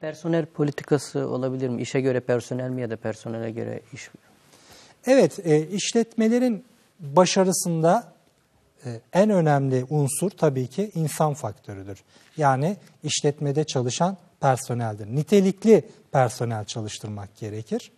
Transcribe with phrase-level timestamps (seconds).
[0.00, 1.82] Personel politikası olabilir mi?
[1.82, 4.20] İşe göre personel mi ya da personele göre iş mi?
[5.06, 6.64] Evet, e, işletmelerin
[7.00, 8.12] başarısında
[8.84, 12.04] e, en önemli unsur tabii ki insan faktörüdür.
[12.36, 15.06] Yani işletmede çalışan personeldir.
[15.06, 17.92] Nitelikli personel çalıştırmak gerekir.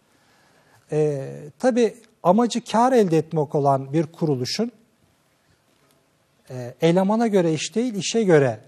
[0.93, 1.29] E,
[1.59, 4.73] tabii amacı kar elde etmek olan bir kuruluşun
[6.51, 8.61] e, elemana göre iş değil, işe göre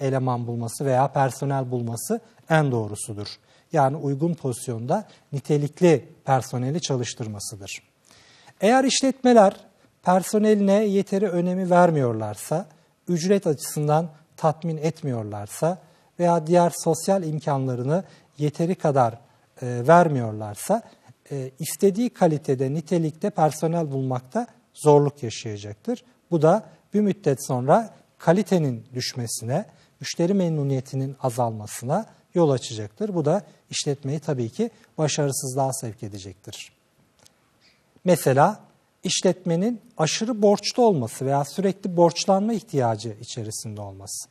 [0.00, 3.26] eleman bulması veya personel bulması en doğrusudur.
[3.72, 7.82] Yani uygun pozisyonda nitelikli personeli çalıştırmasıdır.
[8.60, 9.56] Eğer işletmeler
[10.02, 12.66] personeline yeteri önemi vermiyorlarsa,
[13.08, 15.78] ücret açısından tatmin etmiyorlarsa
[16.18, 18.04] veya diğer sosyal imkanlarını
[18.38, 19.12] yeteri kadar
[19.62, 20.82] e, vermiyorlarsa,
[21.30, 26.04] e, istediği kalitede, nitelikte personel bulmakta zorluk yaşayacaktır.
[26.30, 26.62] Bu da
[26.94, 29.64] bir müddet sonra kalitenin düşmesine,
[30.00, 33.14] müşteri memnuniyetinin azalmasına yol açacaktır.
[33.14, 36.72] Bu da işletmeyi tabii ki başarısızlığa sevk edecektir.
[38.04, 38.60] Mesela
[39.04, 44.28] işletmenin aşırı borçlu olması veya sürekli borçlanma ihtiyacı içerisinde olması.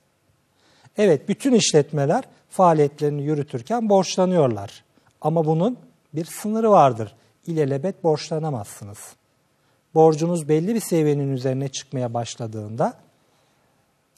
[0.98, 4.84] Evet, bütün işletmeler faaliyetlerini yürütürken borçlanıyorlar.
[5.22, 5.78] Ama bunun
[6.14, 7.16] bir sınırı vardır.
[7.48, 8.98] İlelebet borçlanamazsınız.
[9.94, 12.94] Borcunuz belli bir seviyenin üzerine çıkmaya başladığında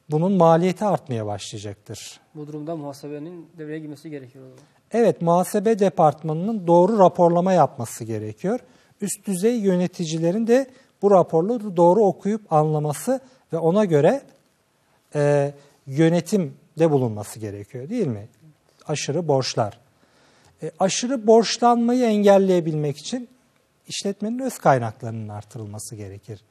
[0.09, 2.19] bunun maliyeti artmaya başlayacaktır.
[2.35, 4.45] Bu durumda muhasebenin devreye girmesi gerekiyor.
[4.91, 8.59] Evet, muhasebe departmanının doğru raporlama yapması gerekiyor.
[9.02, 10.67] Üst düzey yöneticilerin de
[11.02, 13.19] bu raporları doğru okuyup anlaması
[13.53, 14.22] ve ona göre
[15.16, 15.53] e,
[15.88, 18.27] yönetimde bulunması gerekiyor değil mi?
[18.88, 19.79] Aşırı borçlar.
[20.63, 23.29] E, aşırı borçlanmayı engelleyebilmek için
[23.88, 26.41] işletmenin öz kaynaklarının artırılması gerekir.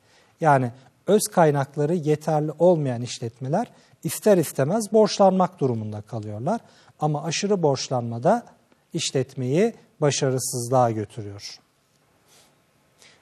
[0.40, 0.72] Yani
[1.10, 3.66] öz kaynakları yeterli olmayan işletmeler
[4.04, 6.60] ister istemez borçlanmak durumunda kalıyorlar.
[7.00, 8.46] Ama aşırı borçlanmada
[8.94, 11.58] işletmeyi başarısızlığa götürüyor.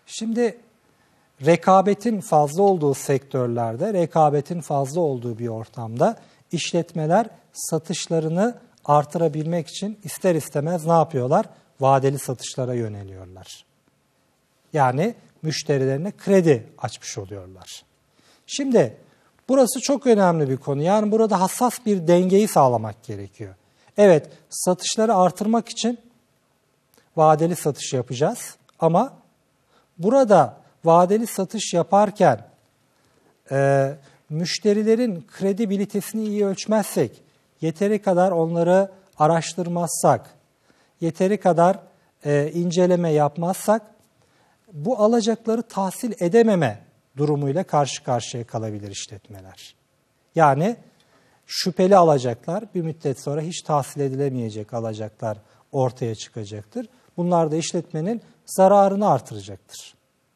[0.07, 0.59] Şimdi
[1.47, 6.17] rekabetin fazla olduğu sektörlerde, rekabetin fazla olduğu bir ortamda
[6.53, 11.47] işletmeler satışlarını artırabilmek için ister istemez ne yapıyorlar?
[11.81, 13.65] Vadeli satışlara yöneliyorlar.
[14.73, 17.83] Yani müşterilerine kredi açmış oluyorlar.
[18.47, 18.97] Şimdi
[19.49, 20.83] burası çok önemli bir konu.
[20.83, 23.55] Yani burada hassas bir dengeyi sağlamak gerekiyor.
[23.97, 25.99] Evet satışları artırmak için
[27.17, 29.13] vadeli satış yapacağız ama
[29.99, 32.47] burada vadeli satış yaparken
[33.51, 33.91] e,
[34.31, 37.23] müşterilerin kredibilitesini iyi ölçmezsek,
[37.61, 40.31] yeteri kadar onları araştırmazsak,
[41.01, 41.79] yeteri kadar
[42.25, 43.83] e, inceleme yapmazsak
[44.73, 46.85] bu alacakları tahsil edememe
[47.17, 49.75] durumuyla karşı karşıya kalabilir işletmeler.
[50.35, 50.77] Yani
[51.47, 55.39] şüpheli alacaklar bir müddet sonra hiç tahsil edilemeyecek alacaklar
[55.73, 56.89] ortaya çıkacaktır.
[57.17, 59.95] Bunlar da işletmenin zararını artıracaktır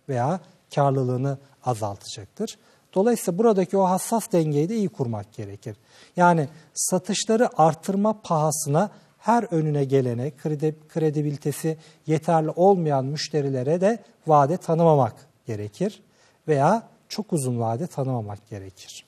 [0.09, 0.41] veya
[0.75, 2.59] karlılığını azaltacaktır.
[2.95, 5.77] Dolayısıyla buradaki o hassas dengeyi de iyi kurmak gerekir.
[6.17, 8.91] Yani satışları artırma pahasına
[9.23, 15.15] her önüne gelene kredi, kredibilitesi yeterli olmayan müşterilere de vade tanımamak
[15.47, 16.03] gerekir
[16.49, 19.05] veya çok uzun vade tanımamak gerekir.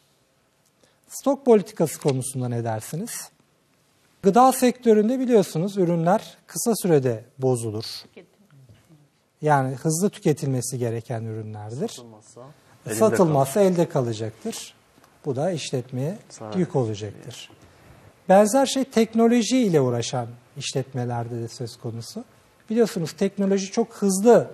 [1.09, 3.31] Stok politikası konusunda ne dersiniz?
[4.23, 7.85] Gıda sektöründe biliyorsunuz ürünler kısa sürede bozulur.
[9.43, 11.89] Yani hızlı tüketilmesi gereken ürünlerdir.
[11.89, 12.43] Satılmazsa,
[12.93, 14.75] Satılmazsa elde kalacaktır.
[15.25, 16.19] Bu da işletmeye
[16.57, 17.51] yük olacaktır.
[18.29, 22.25] Benzer şey teknoloji ile uğraşan işletmelerde de söz konusu.
[22.71, 24.51] Biliyorsunuz teknoloji çok hızlı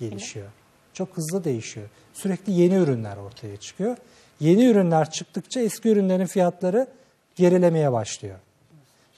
[0.00, 0.46] gelişiyor.
[0.92, 1.88] Çok hızlı değişiyor.
[2.14, 3.96] Sürekli yeni ürünler ortaya çıkıyor.
[4.40, 6.86] Yeni ürünler çıktıkça eski ürünlerin fiyatları
[7.36, 8.38] gerilemeye başlıyor.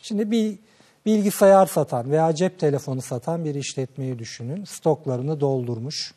[0.03, 0.59] Şimdi bir
[1.07, 4.65] bilgisayar satan veya cep telefonu satan bir işletmeyi düşünün.
[4.65, 6.15] Stoklarını doldurmuş.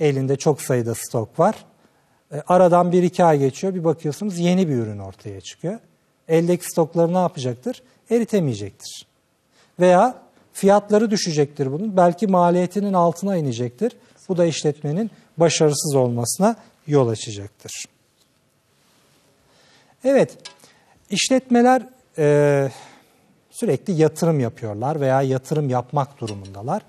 [0.00, 1.54] Elinde çok sayıda stok var.
[2.32, 3.74] E, aradan bir iki ay geçiyor.
[3.74, 5.78] Bir bakıyorsunuz yeni bir ürün ortaya çıkıyor.
[6.28, 7.82] Eldeki stokları ne yapacaktır?
[8.10, 9.06] Eritemeyecektir.
[9.80, 10.14] Veya
[10.52, 11.96] fiyatları düşecektir bunun.
[11.96, 13.92] Belki maliyetinin altına inecektir.
[14.28, 16.56] Bu da işletmenin başarısız olmasına
[16.86, 17.84] yol açacaktır.
[20.04, 20.36] Evet,
[21.10, 21.82] işletmeler
[22.18, 22.68] e,
[23.50, 26.82] sürekli yatırım yapıyorlar veya yatırım yapmak durumundalar.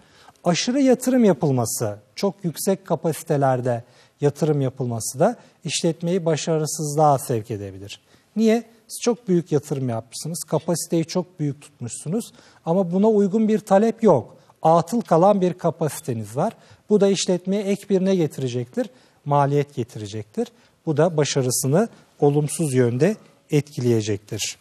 [0.44, 3.84] Aşırı yatırım yapılması, çok yüksek kapasitelerde
[4.22, 8.02] yatırım yapılması da işletmeyi başarısızlığa sevk edebilir.
[8.36, 8.64] Niye?
[8.90, 12.34] Siz çok büyük yatırım yapmışsınız, kapasiteyi çok büyük tutmuşsunuz
[12.66, 14.38] ama buna uygun bir talep yok.
[14.62, 16.54] Atıl kalan bir kapasiteniz var.
[16.90, 18.90] Bu da işletmeye ek bir ne getirecektir?
[19.26, 20.48] Maliyet getirecektir.
[20.86, 21.88] Bu da başarısını
[22.20, 23.16] olumsuz yönde
[23.52, 24.58] etkileyecektir.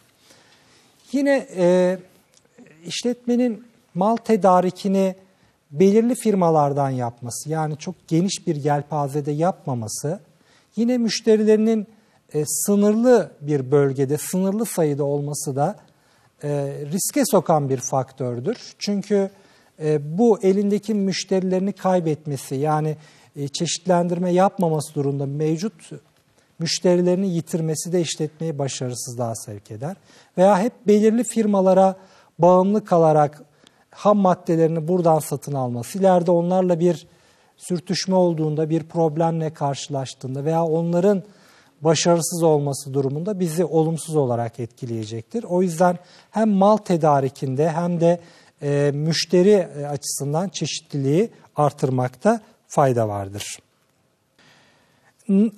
[1.11, 1.97] Yine e,
[2.85, 5.15] işletmenin mal tedarikini
[5.71, 10.19] belirli firmalardan yapması yani çok geniş bir yelpazede yapmaması
[10.75, 11.87] yine müşterilerinin
[12.33, 15.75] e, sınırlı bir bölgede sınırlı sayıda olması da
[16.43, 16.49] e,
[16.91, 18.57] riske sokan bir faktördür.
[18.79, 19.29] Çünkü
[19.83, 22.97] e, bu elindeki müşterilerini kaybetmesi yani
[23.35, 25.91] e, çeşitlendirme yapmaması durumunda mevcut
[26.59, 29.97] müşterilerini yitirmesi de işletmeyi başarısızlığa sevk eder.
[30.37, 31.95] Veya hep belirli firmalara
[32.39, 33.43] bağımlı kalarak
[33.91, 37.07] ham maddelerini buradan satın alması, ileride onlarla bir
[37.57, 41.23] sürtüşme olduğunda, bir problemle karşılaştığında veya onların
[41.81, 45.43] başarısız olması durumunda bizi olumsuz olarak etkileyecektir.
[45.43, 45.97] O yüzden
[46.31, 48.19] hem mal tedarikinde hem de
[48.61, 53.59] e, müşteri e, açısından çeşitliliği artırmakta fayda vardır.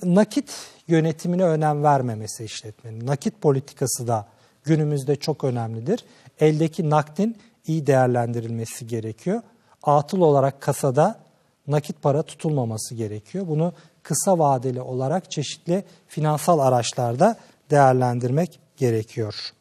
[0.04, 0.52] Nakit
[0.88, 3.08] yönetimine önem vermemesi işletmenin.
[3.08, 4.28] Nakit politikası da
[4.64, 6.06] günümüzde çok önemlidir.
[6.40, 7.38] Eldeki nakdin
[7.68, 9.42] iyi değerlendirilmesi gerekiyor.
[9.84, 11.20] Atıl olarak kasada
[11.68, 13.48] nakit para tutulmaması gerekiyor.
[13.48, 13.74] Bunu
[14.04, 17.38] kısa vadeli olarak çeşitli finansal araçlarda
[17.70, 19.54] değerlendirmek gerekiyor.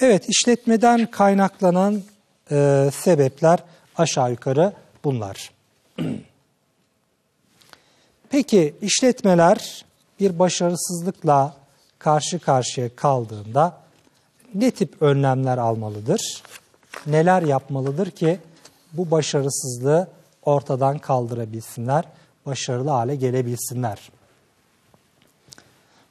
[0.00, 2.02] Evet, işletmeden kaynaklanan
[2.50, 3.58] e, sebepler
[3.96, 4.72] aşağı yukarı
[5.04, 5.50] bunlar.
[8.30, 9.84] Peki işletmeler
[10.20, 11.54] bir başarısızlıkla
[11.98, 13.80] karşı karşıya kaldığında
[14.54, 16.42] ne tip önlemler almalıdır?
[17.06, 18.38] Neler yapmalıdır ki
[18.92, 20.08] bu başarısızlığı
[20.50, 22.04] ortadan kaldırabilsinler,
[22.46, 24.10] başarılı hale gelebilsinler?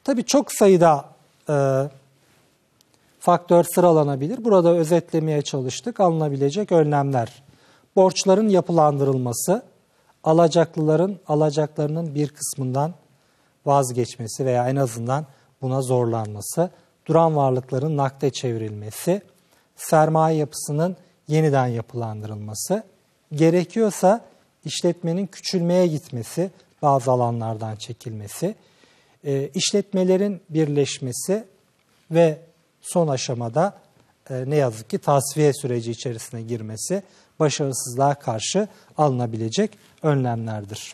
[0.03, 1.05] Tabii çok sayıda
[1.49, 1.55] e,
[3.19, 4.43] faktör sıralanabilir.
[4.43, 5.99] Burada özetlemeye çalıştık.
[5.99, 7.43] Alınabilecek önlemler.
[7.95, 9.63] Borçların yapılandırılması,
[10.23, 12.93] alacaklıların alacaklarının bir kısmından
[13.65, 15.25] vazgeçmesi veya en azından
[15.61, 16.69] buna zorlanması,
[17.05, 19.21] duran varlıkların nakde çevrilmesi,
[19.75, 20.95] sermaye yapısının
[21.27, 22.83] yeniden yapılandırılması,
[23.33, 24.25] gerekiyorsa
[24.65, 28.55] işletmenin küçülmeye gitmesi, bazı alanlardan çekilmesi,
[29.23, 31.43] e, işletmelerin birleşmesi
[32.11, 32.37] ve
[32.81, 33.77] son aşamada
[34.29, 37.03] e, ne yazık ki tasfiye süreci içerisine girmesi
[37.39, 38.67] başarısızlığa karşı
[38.97, 40.93] alınabilecek önlemlerdir.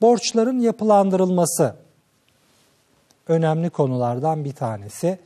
[0.00, 1.76] Borçların yapılandırılması
[3.28, 5.18] önemli konulardan bir tanesi.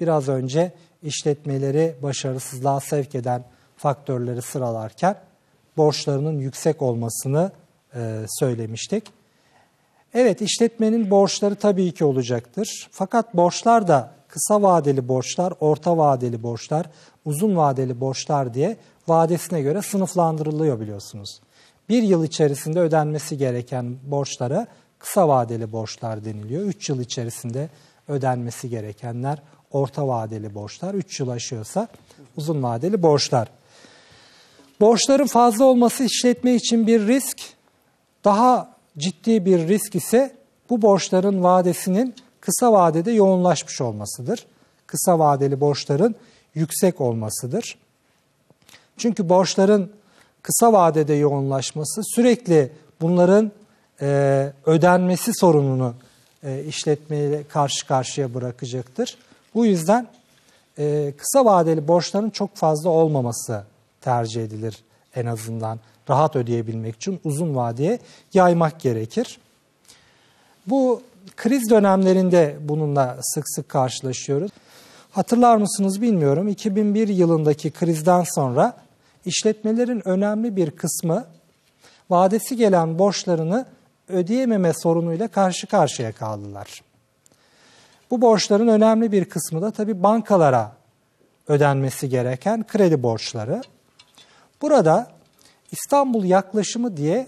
[0.00, 0.72] Biraz önce
[1.02, 3.44] işletmeleri başarısızlığa sevk eden
[3.76, 5.16] faktörleri sıralarken
[5.76, 7.50] borçlarının yüksek olmasını
[7.94, 9.04] e, söylemiştik.
[10.14, 12.88] Evet işletmenin borçları tabii ki olacaktır.
[12.90, 16.86] Fakat borçlar da kısa vadeli borçlar, orta vadeli borçlar,
[17.24, 18.76] uzun vadeli borçlar diye
[19.08, 21.40] vadesine göre sınıflandırılıyor biliyorsunuz.
[21.88, 24.66] Bir yıl içerisinde ödenmesi gereken borçlara
[24.98, 26.62] kısa vadeli borçlar deniliyor.
[26.62, 27.68] Üç yıl içerisinde
[28.08, 30.94] ödenmesi gerekenler orta vadeli borçlar.
[30.94, 31.88] Üç yıl aşıyorsa
[32.36, 33.48] uzun vadeli borçlar.
[34.80, 37.38] Borçların fazla olması işletme için bir risk.
[38.24, 40.36] Daha ciddi bir risk ise
[40.70, 44.46] bu borçların vadesinin kısa vadede yoğunlaşmış olmasıdır.
[44.86, 46.14] Kısa vadeli borçların
[46.54, 47.78] yüksek olmasıdır.
[48.96, 49.92] Çünkü borçların
[50.42, 53.52] kısa vadede yoğunlaşması sürekli bunların
[54.00, 55.94] e, ödenmesi sorununu
[56.42, 59.18] e, işletmeye karşı karşıya bırakacaktır.
[59.54, 60.06] Bu yüzden
[60.78, 63.64] e, kısa vadeli borçların çok fazla olmaması
[64.06, 64.84] tercih edilir
[65.14, 67.98] en azından rahat ödeyebilmek için uzun vadeye
[68.34, 69.38] yaymak gerekir.
[70.66, 71.02] Bu
[71.36, 74.50] kriz dönemlerinde bununla sık sık karşılaşıyoruz.
[75.10, 78.76] Hatırlar mısınız bilmiyorum 2001 yılındaki krizden sonra
[79.24, 81.24] işletmelerin önemli bir kısmı
[82.10, 83.66] vadesi gelen borçlarını
[84.08, 86.82] ödeyememe sorunuyla karşı karşıya kaldılar.
[88.10, 90.72] Bu borçların önemli bir kısmı da tabii bankalara
[91.48, 93.62] ödenmesi gereken kredi borçları.
[94.62, 95.10] Burada
[95.72, 97.26] İstanbul yaklaşımı diye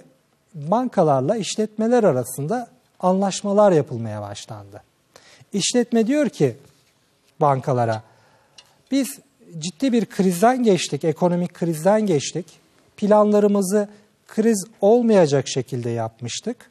[0.55, 2.69] bankalarla işletmeler arasında
[3.01, 4.83] anlaşmalar yapılmaya başlandı.
[5.53, 6.57] İşletme diyor ki
[7.41, 8.03] bankalara
[8.91, 9.19] biz
[9.59, 12.47] ciddi bir krizden geçtik, ekonomik krizden geçtik.
[12.97, 13.89] Planlarımızı
[14.27, 16.71] kriz olmayacak şekilde yapmıştık.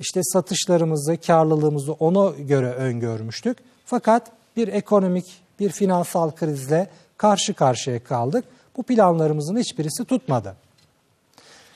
[0.00, 3.58] İşte satışlarımızı, karlılığımızı ona göre öngörmüştük.
[3.84, 8.44] Fakat bir ekonomik, bir finansal krizle karşı karşıya kaldık.
[8.76, 10.56] Bu planlarımızın hiçbirisi tutmadı.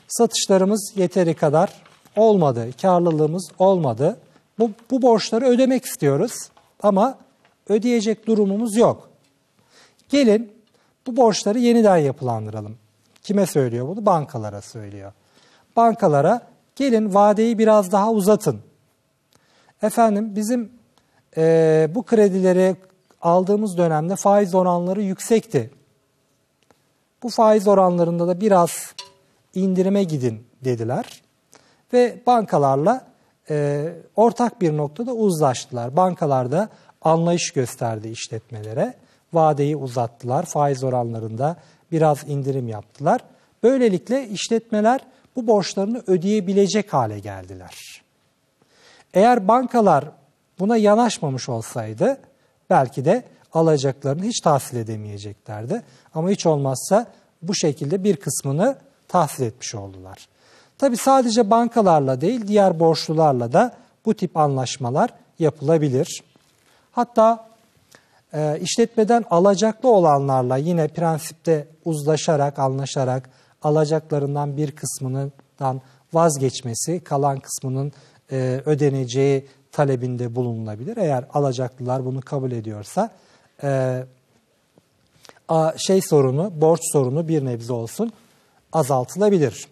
[0.09, 1.83] Satışlarımız yeteri kadar
[2.17, 4.17] olmadı, karlılığımız olmadı.
[4.59, 6.33] Bu, bu borçları ödemek istiyoruz
[6.83, 7.19] ama
[7.69, 9.09] ödeyecek durumumuz yok.
[10.09, 10.53] Gelin
[11.07, 12.77] bu borçları yeniden yapılandıralım.
[13.23, 14.07] Kime söylüyor bunu?
[14.07, 15.13] Bankalara söylüyor.
[15.77, 16.41] Bankalara
[16.77, 18.61] gelin vadeyi biraz daha uzatın.
[19.83, 20.73] Efendim bizim
[21.37, 22.77] e, bu kredileri
[23.23, 25.71] aldığımız dönemde faiz oranları yüksekti.
[27.23, 28.95] Bu faiz oranlarında da biraz
[29.55, 31.23] indirime gidin dediler.
[31.93, 33.07] Ve bankalarla
[33.51, 35.97] e, ortak bir noktada uzlaştılar.
[35.97, 36.69] Bankalar da
[37.03, 38.95] anlayış gösterdi işletmelere.
[39.33, 40.47] Vadeyi uzattılar.
[40.47, 41.57] Faiz oranlarında
[41.93, 43.21] biraz indirim yaptılar.
[43.63, 45.01] Böylelikle işletmeler
[45.37, 48.03] bu borçlarını ödeyebilecek hale geldiler.
[49.15, 50.05] Eğer bankalar
[50.59, 52.19] buna yanaşmamış olsaydı
[52.71, 55.83] belki de alacaklarını hiç tahsil edemeyeceklerdi.
[56.15, 57.07] Ama hiç olmazsa
[57.43, 58.77] bu şekilde bir kısmını
[59.09, 60.29] tahsil etmiş oldular.
[60.79, 63.75] Tabi sadece bankalarla değil diğer borçlularla da
[64.07, 66.23] bu tip anlaşmalar yapılabilir.
[66.93, 67.47] Hatta
[68.35, 73.31] e, işletmeden alacaklı olanlarla yine prensipte uzlaşarak, anlaşarak
[73.63, 75.81] alacaklarından bir kısmından
[76.13, 77.93] vazgeçmesi, kalan kısmının
[78.33, 80.97] e, ödeneceği talebinde bulunulabilir.
[80.97, 83.11] Eğer alacaklılar bunu kabul ediyorsa
[83.63, 84.05] e,
[85.49, 88.13] a, şey sorunu, borç sorunu bir nebze olsun
[88.73, 89.67] azaltılabilir.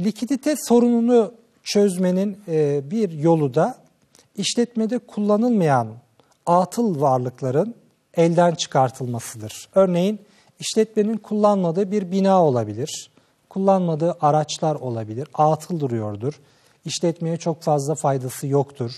[0.00, 3.78] Likidite sorununu çözmenin e, bir yolu da
[4.36, 5.88] işletmede kullanılmayan
[6.46, 7.74] atıl varlıkların
[8.14, 9.68] elden çıkartılmasıdır.
[9.74, 10.20] Örneğin
[10.60, 13.10] işletmenin kullanmadığı bir bina olabilir,
[13.48, 16.40] kullanmadığı araçlar olabilir, atıl duruyordur,
[16.84, 18.92] işletmeye çok fazla faydası yoktur.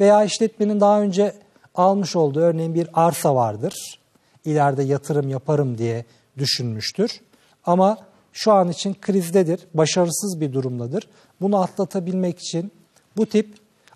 [0.00, 1.32] Veya işletmenin daha önce
[1.74, 4.00] almış olduğu örneğin bir arsa vardır,
[4.44, 6.04] ileride yatırım yaparım diye
[6.38, 7.20] düşünmüştür.
[7.66, 7.98] Ama
[8.32, 11.08] şu an için krizdedir, başarısız bir durumdadır.
[11.40, 12.72] Bunu atlatabilmek için
[13.16, 13.54] bu tip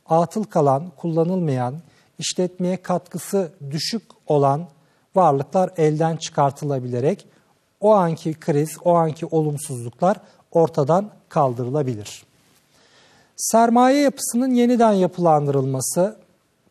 [0.08, 1.74] atıl kalan, kullanılmayan,
[2.18, 4.66] işletmeye katkısı düşük olan
[5.14, 7.26] varlıklar elden çıkartılabilerek
[7.80, 10.16] o anki kriz, o anki olumsuzluklar
[10.52, 12.24] ortadan kaldırılabilir.
[13.36, 16.16] Sermaye yapısının yeniden yapılandırılması,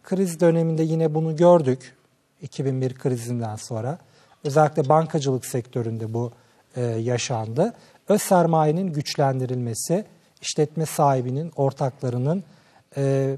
[0.03, 1.96] kriz döneminde yine bunu gördük
[2.41, 3.98] 2001 krizinden sonra.
[4.43, 6.31] Özellikle bankacılık sektöründe bu
[6.75, 7.74] e, yaşandı.
[8.10, 10.05] Öz sermayenin güçlendirilmesi,
[10.41, 12.43] işletme sahibinin, ortaklarının
[12.98, 13.36] e,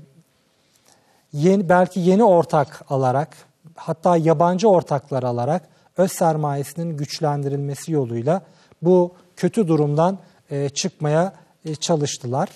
[1.33, 3.37] yeni, belki yeni ortak alarak,
[3.75, 5.63] hatta yabancı ortaklar alarak
[5.97, 8.41] öz sermayesinin güçlendirilmesi yoluyla
[8.81, 10.19] bu kötü durumdan
[10.51, 11.33] e, çıkmaya
[11.65, 12.49] e, çalıştılar.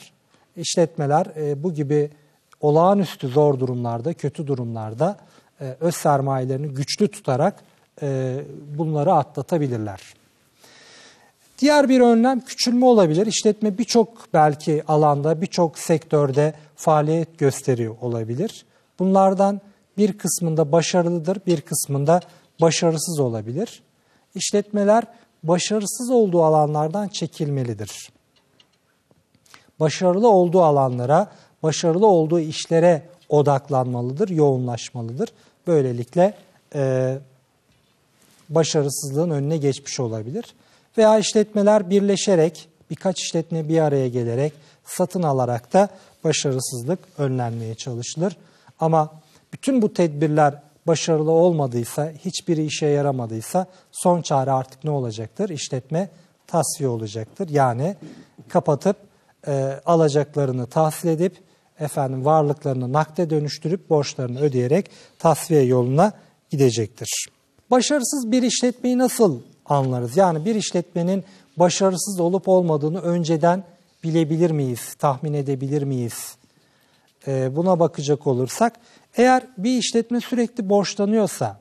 [0.55, 2.09] İşletmeler e, bu gibi
[2.61, 5.17] olağanüstü zor durumlarda, kötü durumlarda
[5.61, 7.63] e, öz sermayelerini güçlü tutarak
[8.01, 8.39] e,
[8.77, 10.01] bunları atlatabilirler.
[11.59, 13.25] Diğer bir önlem küçülme olabilir.
[13.25, 18.65] İşletme birçok belki alanda, birçok sektörde faaliyet gösteriyor olabilir.
[18.99, 19.61] Bunlardan
[19.97, 22.21] bir kısmında başarılıdır, bir kısmında
[22.61, 23.83] başarısız olabilir.
[24.35, 25.03] İşletmeler
[25.43, 28.09] başarısız olduğu alanlardan çekilmelidir.
[29.79, 31.31] Başarılı olduğu alanlara,
[31.63, 35.29] başarılı olduğu işlere odaklanmalıdır, yoğunlaşmalıdır.
[35.67, 36.33] Böylelikle
[36.75, 37.15] e,
[38.49, 40.45] başarısızlığın önüne geçmiş olabilir.
[40.97, 44.53] Veya işletmeler birleşerek, birkaç işletme bir araya gelerek,
[44.85, 45.89] satın alarak da
[46.23, 48.37] başarısızlık önlenmeye çalışılır.
[48.79, 49.11] Ama
[49.53, 55.49] bütün bu tedbirler başarılı olmadıysa, hiçbiri işe yaramadıysa son çare artık ne olacaktır?
[55.49, 56.09] İşletme
[56.47, 57.49] tasfiye olacaktır.
[57.49, 57.95] Yani
[58.49, 58.97] kapatıp
[59.47, 61.46] e, alacaklarını tahsil edip
[61.79, 66.11] efendim varlıklarını nakde dönüştürüp borçlarını ödeyerek tasfiye yoluna
[66.49, 67.27] gidecektir.
[67.71, 70.17] Başarısız bir işletmeyi nasıl anlarız?
[70.17, 71.23] Yani bir işletmenin
[71.57, 73.63] başarısız olup olmadığını önceden
[74.03, 76.35] bilebilir miyiz, tahmin edebilir miyiz?
[77.27, 78.73] Ee, buna bakacak olursak,
[79.17, 81.59] eğer bir işletme sürekli borçlanıyorsa,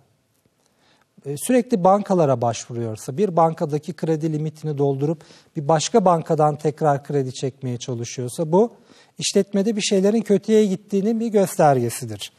[1.36, 5.22] sürekli bankalara başvuruyorsa, bir bankadaki kredi limitini doldurup
[5.56, 8.72] bir başka bankadan tekrar kredi çekmeye çalışıyorsa bu
[9.18, 12.32] işletmede bir şeylerin kötüye gittiğinin bir göstergesidir.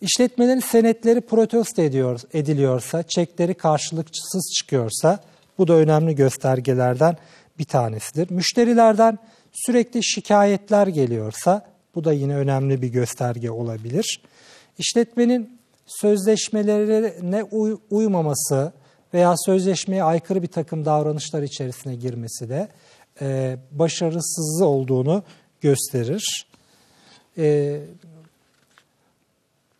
[0.00, 5.20] İşletmelerin senetleri protesto ediyor, ediliyorsa, çekleri karşılıksız çıkıyorsa
[5.58, 7.16] bu da önemli göstergelerden
[7.58, 8.30] bir tanesidir.
[8.30, 9.18] Müşterilerden
[9.52, 14.20] sürekli şikayetler geliyorsa bu da yine önemli bir gösterge olabilir.
[14.78, 15.57] İşletmenin
[15.88, 18.72] sözleşmelerine uy uymaması
[19.14, 22.68] veya sözleşmeye aykırı bir takım davranışlar içerisine girmesi de
[23.20, 25.22] e, başarısız olduğunu
[25.60, 26.46] gösterir.
[27.38, 27.80] E,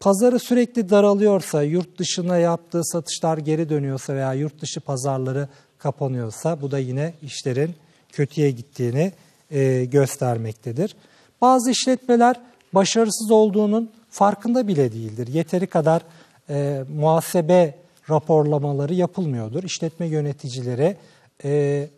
[0.01, 5.49] pazarı sürekli daralıyorsa, yurt dışına yaptığı satışlar geri dönüyorsa veya yurt dışı pazarları
[5.79, 7.75] kapanıyorsa bu da yine işlerin
[8.13, 9.13] kötüye gittiğini
[9.51, 10.97] e, göstermektedir.
[11.41, 12.41] Bazı işletmeler
[12.73, 15.27] başarısız olduğunun farkında bile değildir.
[15.27, 16.03] Yeteri kadar
[16.51, 17.75] e, muhasebe
[18.11, 19.63] raporlamaları yapılmıyordur.
[19.63, 20.97] İşletme yöneticileri
[21.45, 21.89] e,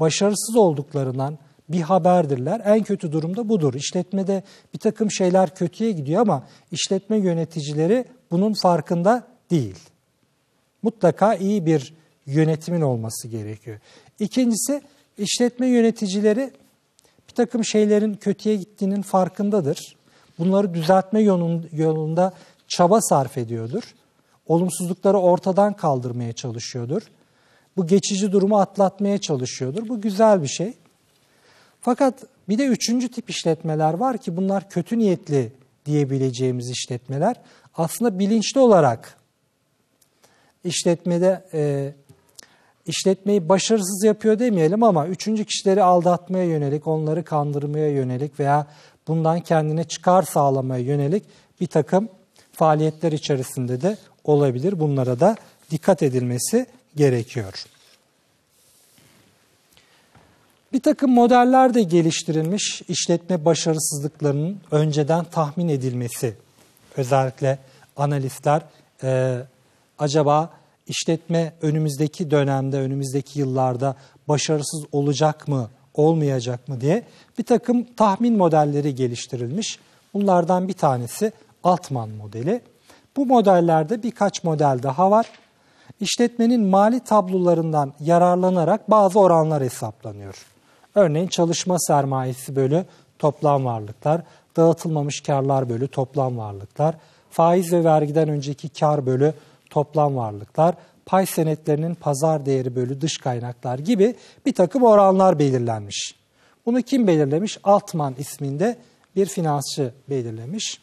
[0.00, 2.62] başarısız olduklarından bir haberdirler.
[2.64, 3.74] En kötü durumda budur.
[3.74, 4.42] İşletmede
[4.74, 9.78] bir takım şeyler kötüye gidiyor ama işletme yöneticileri bunun farkında değil.
[10.82, 11.94] Mutlaka iyi bir
[12.26, 13.78] yönetimin olması gerekiyor.
[14.20, 14.82] İkincisi
[15.18, 16.50] işletme yöneticileri
[17.28, 19.97] bir takım şeylerin kötüye gittiğinin farkındadır.
[20.38, 21.20] Bunları düzeltme
[21.72, 22.32] yolunda
[22.68, 23.94] çaba sarf ediyordur.
[24.46, 27.02] Olumsuzlukları ortadan kaldırmaya çalışıyordur.
[27.76, 29.88] Bu geçici durumu atlatmaya çalışıyordur.
[29.88, 30.74] Bu güzel bir şey.
[31.80, 32.14] Fakat
[32.48, 35.52] bir de üçüncü tip işletmeler var ki bunlar kötü niyetli
[35.86, 37.36] diyebileceğimiz işletmeler.
[37.74, 39.16] Aslında bilinçli olarak
[40.64, 41.92] işletmede e,
[42.86, 48.66] işletmeyi başarısız yapıyor demeyelim ama üçüncü kişileri aldatmaya yönelik, onları kandırmaya yönelik veya
[49.08, 51.22] bundan kendine çıkar sağlamaya yönelik
[51.60, 52.08] bir takım
[52.52, 54.80] faaliyetler içerisinde de olabilir.
[54.80, 55.36] Bunlara da
[55.70, 57.64] dikkat edilmesi gerekiyor.
[60.72, 66.34] Bir takım modeller de geliştirilmiş işletme başarısızlıklarının önceden tahmin edilmesi.
[66.96, 67.58] Özellikle
[67.96, 68.62] analistler
[69.02, 69.38] e,
[69.98, 70.50] acaba
[70.86, 73.96] işletme önümüzdeki dönemde, önümüzdeki yıllarda
[74.28, 77.02] başarısız olacak mı, olmayacak mı diye
[77.38, 79.78] bir takım tahmin modelleri geliştirilmiş.
[80.14, 81.32] Bunlardan bir tanesi
[81.64, 82.60] Altman modeli.
[83.16, 85.26] Bu modellerde birkaç model daha var.
[86.00, 90.46] İşletmenin mali tablolarından yararlanarak bazı oranlar hesaplanıyor.
[90.94, 92.84] Örneğin çalışma sermayesi bölü
[93.18, 94.22] toplam varlıklar,
[94.56, 96.94] dağıtılmamış karlar bölü toplam varlıklar,
[97.30, 99.32] faiz ve vergiden önceki kar bölü
[99.70, 100.74] toplam varlıklar,
[101.08, 104.14] pay senetlerinin pazar değeri bölü dış kaynaklar gibi
[104.46, 106.14] bir takım oranlar belirlenmiş.
[106.66, 107.58] Bunu kim belirlemiş?
[107.64, 108.76] Altman isminde
[109.16, 110.80] bir finansçı belirlemiş.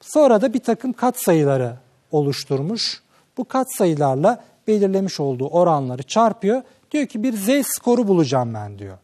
[0.00, 1.76] Sonra da bir takım katsayıları
[2.10, 3.02] oluşturmuş.
[3.36, 6.62] Bu katsayılarla belirlemiş olduğu oranları çarpıyor.
[6.90, 8.98] Diyor ki bir Z skoru bulacağım ben diyor.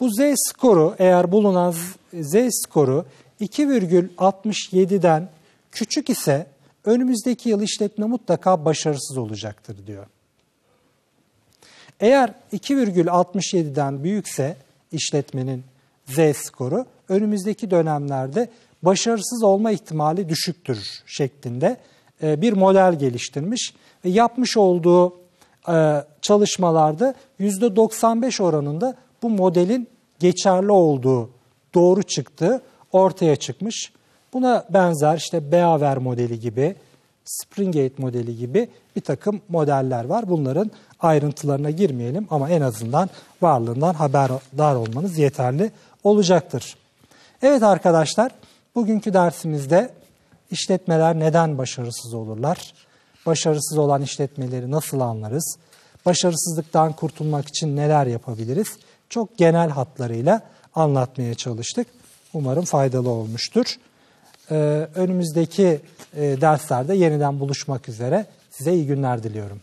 [0.00, 1.74] Bu Z skoru eğer bulunan
[2.12, 3.04] Z skoru
[3.40, 5.28] 2,67'den
[5.72, 6.46] küçük ise
[6.88, 10.06] önümüzdeki yıl işletme mutlaka başarısız olacaktır diyor.
[12.00, 14.56] Eğer 2,67'den büyükse
[14.92, 15.64] işletmenin
[16.06, 18.48] Z skoru önümüzdeki dönemlerde
[18.82, 21.76] başarısız olma ihtimali düşüktür şeklinde
[22.22, 23.74] e, bir model geliştirmiş
[24.04, 25.16] ve yapmış olduğu
[25.68, 31.30] e, çalışmalarda %95 oranında bu modelin geçerli olduğu
[31.74, 33.92] doğru çıktığı ortaya çıkmış.
[34.38, 36.76] Buna benzer işte Beaver modeli gibi,
[37.24, 40.28] Springate modeli gibi bir takım modeller var.
[40.28, 40.70] Bunların
[41.00, 43.10] ayrıntılarına girmeyelim ama en azından
[43.42, 45.70] varlığından haberdar olmanız yeterli
[46.04, 46.76] olacaktır.
[47.42, 48.32] Evet arkadaşlar,
[48.74, 49.90] bugünkü dersimizde
[50.50, 52.74] işletmeler neden başarısız olurlar?
[53.26, 55.56] Başarısız olan işletmeleri nasıl anlarız?
[56.06, 58.68] Başarısızlıktan kurtulmak için neler yapabiliriz?
[59.08, 60.42] Çok genel hatlarıyla
[60.74, 61.86] anlatmaya çalıştık.
[62.34, 63.78] Umarım faydalı olmuştur.
[64.50, 65.80] Ee, önümüzdeki
[66.16, 68.26] e, derslerde yeniden buluşmak üzere.
[68.50, 69.60] Size iyi günler diliyorum.